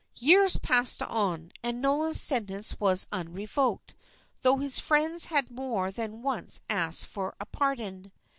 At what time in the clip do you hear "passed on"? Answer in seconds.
0.57-1.51